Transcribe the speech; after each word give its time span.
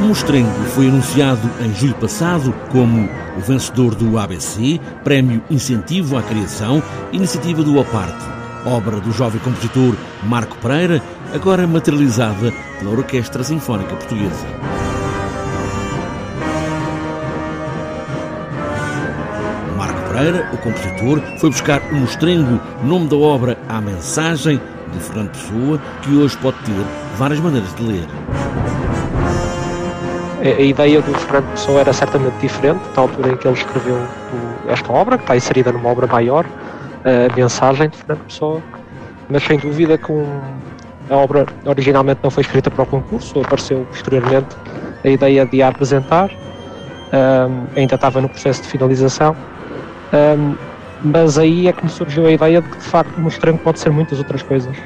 O 0.00 0.04
Mostrengo 0.04 0.64
foi 0.74 0.88
anunciado 0.88 1.48
em 1.60 1.74
julho 1.74 1.94
passado 1.94 2.54
como 2.72 3.06
o 3.36 3.40
vencedor 3.40 3.94
do 3.94 4.18
ABC, 4.18 4.80
Prémio 5.04 5.42
Incentivo 5.50 6.16
à 6.16 6.22
Criação, 6.22 6.82
iniciativa 7.12 7.62
do 7.62 7.78
Oparte, 7.78 8.24
obra 8.64 8.98
do 8.98 9.12
jovem 9.12 9.38
compositor 9.42 9.94
Marco 10.22 10.56
Pereira, 10.56 11.02
agora 11.34 11.66
materializada 11.66 12.50
pela 12.78 12.92
Orquestra 12.92 13.44
Sinfónica 13.44 13.94
Portuguesa. 13.94 14.46
Marco 19.76 20.14
Pereira, 20.14 20.50
o 20.54 20.56
compositor, 20.56 21.20
foi 21.38 21.50
buscar 21.50 21.82
o 21.92 21.96
Mostrengo, 21.96 22.58
nome 22.82 23.06
da 23.06 23.16
obra 23.16 23.58
à 23.68 23.82
mensagem 23.82 24.58
de 24.94 24.98
Fernando 24.98 25.32
Pessoa, 25.32 25.78
que 26.00 26.14
hoje 26.14 26.38
pode 26.38 26.56
ter 26.60 26.86
várias 27.18 27.38
maneiras 27.38 27.74
de 27.74 27.82
ler 27.82 28.06
a 30.42 30.60
ideia 30.60 31.02
do 31.02 31.12
Fernando 31.12 31.50
Pessoa 31.50 31.80
era 31.80 31.92
certamente 31.92 32.34
diferente, 32.40 32.80
na 32.96 33.02
altura 33.02 33.32
em 33.32 33.36
que 33.36 33.46
ele 33.46 33.56
escreveu 33.56 33.98
esta 34.68 34.90
obra, 34.90 35.18
que 35.18 35.24
está 35.24 35.36
inserida 35.36 35.70
numa 35.72 35.90
obra 35.90 36.06
maior, 36.06 36.46
a 37.04 37.36
mensagem 37.36 37.88
de 37.90 37.96
Fernando 37.98 38.24
Pessoa, 38.24 38.62
mas 39.28 39.42
sem 39.42 39.58
dúvida 39.58 39.98
que 39.98 40.12
a 41.10 41.16
obra 41.16 41.46
originalmente 41.66 42.20
não 42.22 42.30
foi 42.30 42.42
escrita 42.42 42.70
para 42.70 42.82
o 42.82 42.86
concurso, 42.86 43.40
apareceu 43.40 43.86
posteriormente 43.90 44.56
a 45.04 45.08
ideia 45.08 45.44
de 45.44 45.62
a 45.62 45.68
apresentar, 45.68 46.30
um, 47.12 47.66
ainda 47.76 47.96
estava 47.96 48.20
no 48.20 48.28
processo 48.28 48.62
de 48.62 48.68
finalização, 48.68 49.36
um, 50.12 50.54
mas 51.02 51.38
aí 51.38 51.68
é 51.68 51.72
que 51.72 51.84
me 51.84 51.90
surgiu 51.90 52.26
a 52.26 52.30
ideia 52.30 52.62
de 52.62 52.68
que 52.68 52.78
de 52.78 52.84
facto 52.84 53.16
o 53.16 53.20
Mostrango 53.20 53.58
pode 53.58 53.80
ser 53.80 53.90
muitas 53.90 54.18
outras 54.18 54.42
coisas. 54.42 54.76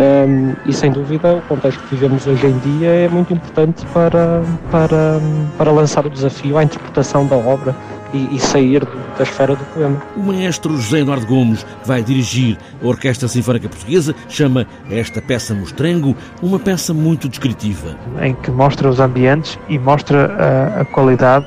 Um, 0.00 0.54
e 0.64 0.72
sem 0.72 0.92
dúvida 0.92 1.34
o 1.34 1.40
contexto 1.42 1.82
que 1.82 1.96
vivemos 1.96 2.24
hoje 2.24 2.46
em 2.46 2.56
dia 2.58 2.88
é 2.88 3.08
muito 3.08 3.32
importante 3.32 3.84
para, 3.86 4.42
para, 4.70 5.20
para 5.56 5.72
lançar 5.72 6.06
o 6.06 6.10
desafio 6.10 6.56
à 6.56 6.62
interpretação 6.62 7.26
da 7.26 7.34
obra 7.34 7.74
e, 8.14 8.36
e 8.36 8.38
sair 8.38 8.84
do, 8.84 9.16
da 9.16 9.24
esfera 9.24 9.56
do 9.56 9.64
poema. 9.74 10.00
O 10.16 10.20
maestro 10.20 10.76
José 10.76 11.00
Eduardo 11.00 11.26
Gomes, 11.26 11.64
que 11.64 11.88
vai 11.88 12.00
dirigir 12.00 12.56
a 12.80 12.86
Orquestra 12.86 13.26
Sinfónica 13.26 13.68
Portuguesa, 13.68 14.14
chama 14.28 14.68
esta 14.88 15.20
peça 15.20 15.52
Mostrengo 15.52 16.16
uma 16.40 16.60
peça 16.60 16.94
muito 16.94 17.28
descritiva. 17.28 17.96
Em 18.22 18.34
que 18.34 18.52
mostra 18.52 18.88
os 18.88 19.00
ambientes 19.00 19.58
e 19.68 19.80
mostra 19.80 20.32
a, 20.78 20.82
a 20.82 20.84
qualidade 20.84 21.46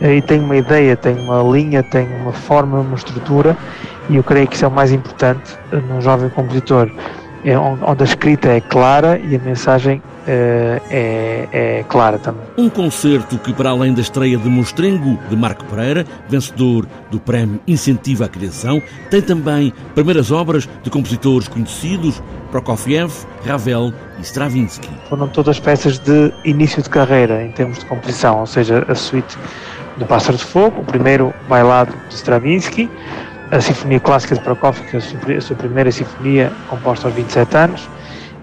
e 0.00 0.22
tem 0.22 0.38
uma 0.40 0.56
ideia, 0.56 0.96
tem 0.96 1.14
uma 1.14 1.42
linha, 1.42 1.82
tem 1.82 2.06
uma 2.20 2.32
forma, 2.32 2.78
uma 2.78 2.94
estrutura 2.94 3.56
e 4.08 4.16
eu 4.16 4.22
creio 4.22 4.46
que 4.46 4.54
isso 4.54 4.64
é 4.64 4.68
o 4.68 4.70
mais 4.70 4.92
importante 4.92 5.58
num 5.88 6.00
jovem 6.00 6.30
compositor 6.30 6.88
é 7.44 7.58
onde 7.58 8.02
a 8.02 8.04
escrita 8.04 8.48
é 8.48 8.60
clara 8.60 9.18
e 9.18 9.34
a 9.34 9.38
mensagem 9.38 9.98
uh, 9.98 10.82
é, 10.90 11.48
é, 11.52 11.84
clara 11.88 12.18
também. 12.18 12.42
Um 12.56 12.68
concerto 12.68 13.38
que, 13.38 13.52
para 13.52 13.70
além 13.70 13.94
da 13.94 14.00
estreia 14.00 14.36
de 14.36 14.48
Mostrengo, 14.48 15.18
de 15.28 15.36
Marco 15.36 15.64
Pereira, 15.64 16.04
vencedor 16.28 16.86
do 17.10 17.18
Prémio 17.18 17.60
Incentivo 17.66 18.24
à 18.24 18.28
Criação, 18.28 18.82
tem 19.10 19.22
também 19.22 19.72
primeiras 19.94 20.30
obras 20.30 20.68
de 20.82 20.90
compositores 20.90 21.48
conhecidos, 21.48 22.22
Prokofiev, 22.50 23.12
Ravel 23.46 23.92
e 24.18 24.22
Stravinsky. 24.22 24.90
Foram 25.08 25.28
todas 25.28 25.58
peças 25.58 25.98
de 25.98 26.32
início 26.44 26.82
de 26.82 26.90
carreira 26.90 27.42
em 27.42 27.52
termos 27.52 27.78
de 27.78 27.86
composição, 27.86 28.40
ou 28.40 28.46
seja, 28.46 28.84
a 28.88 28.94
suíte 28.94 29.38
do 29.96 30.06
Pássaro 30.06 30.36
de 30.36 30.44
Fogo, 30.44 30.80
o 30.80 30.84
primeiro 30.84 31.32
bailado 31.48 31.92
de 32.08 32.14
Stravinsky, 32.14 32.90
a 33.50 33.60
Sinfonia 33.60 34.00
Clássica 34.00 34.34
de 34.34 34.40
Prokofiev, 34.40 35.02
a 35.36 35.40
sua 35.40 35.56
primeira 35.56 35.90
sinfonia 35.90 36.52
composta 36.68 37.08
aos 37.08 37.14
27 37.14 37.56
anos, 37.56 37.88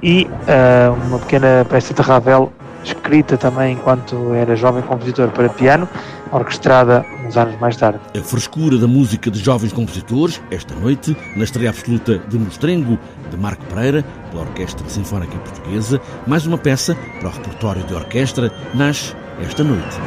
e 0.04 0.26
uh, 0.26 0.94
uma 1.08 1.20
pequena 1.20 1.66
peça 1.70 1.94
de 1.94 2.02
Ravel, 2.02 2.52
escrita 2.84 3.38
também 3.38 3.74
enquanto 3.74 4.34
era 4.34 4.56
jovem 4.56 4.84
compositor 4.84 5.30
para 5.30 5.50
piano, 5.50 5.88
orquestrada 6.32 7.06
uns 7.26 7.36
anos 7.36 7.60
mais 7.60 7.76
tarde. 7.76 8.00
A 8.18 8.22
frescura 8.22 8.78
da 8.78 8.88
música 8.88 9.32
de 9.32 9.40
jovens 9.40 9.74
compositores, 9.74 10.42
esta 10.52 10.74
noite, 10.76 11.16
na 11.36 11.44
estreia 11.44 11.70
absoluta 11.70 12.20
de 12.20 12.38
Mostrengo, 12.38 12.98
de 13.30 13.38
Marco 13.38 13.64
Pereira, 13.66 14.06
pela 14.30 14.44
Orquestra 14.44 14.88
Sinfónica 14.88 15.38
Portuguesa, 15.38 16.00
mais 16.26 16.46
uma 16.46 16.58
peça 16.58 16.96
para 17.20 17.30
o 17.30 17.32
repertório 17.32 17.84
de 17.84 17.94
orquestra, 17.94 18.52
nasce 18.73 19.16
esta 19.42 19.64
noite. 19.64 19.98